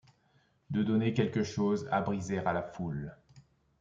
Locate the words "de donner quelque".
0.71-1.43